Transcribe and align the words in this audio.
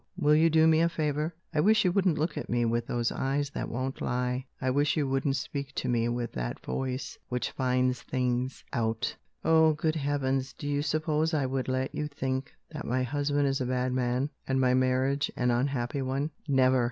Will 0.17 0.33
you 0.33 0.49
do 0.49 0.65
me 0.65 0.79
a 0.81 0.89
favour? 0.89 1.35
I 1.53 1.59
wish 1.59 1.85
you 1.85 1.91
wouldn't 1.91 2.17
look 2.17 2.35
at 2.35 2.49
me 2.49 2.65
with 2.65 2.87
those 2.87 3.11
eyes 3.11 3.51
that 3.51 3.69
won't 3.69 4.01
lie; 4.01 4.47
I 4.59 4.71
wish 4.71 4.97
you 4.97 5.07
wouldn't 5.07 5.35
speak 5.35 5.75
to 5.75 5.87
me 5.87 6.09
with 6.09 6.31
that 6.31 6.59
voice 6.65 7.19
which 7.29 7.51
finds 7.51 8.01
things 8.01 8.63
out. 8.73 9.15
Oh, 9.45 9.73
good 9.73 9.97
Heavens, 9.97 10.53
do 10.53 10.67
you 10.67 10.81
suppose 10.81 11.35
I 11.35 11.45
would 11.45 11.67
let 11.67 11.93
you 11.93 12.07
think 12.07 12.51
that 12.71 12.85
my 12.87 13.03
husband 13.03 13.47
is 13.47 13.61
a 13.61 13.65
bad 13.67 13.93
man, 13.93 14.31
and 14.47 14.59
my 14.59 14.73
marriage 14.73 15.31
an 15.35 15.51
unhappy 15.51 16.01
one? 16.01 16.31
Never! 16.47 16.79